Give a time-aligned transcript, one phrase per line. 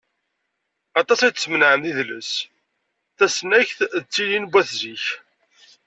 [0.99, 2.31] Aṭas ay d-smenɛem d idles,
[3.17, 5.05] tasnagt d tilin n wat zik.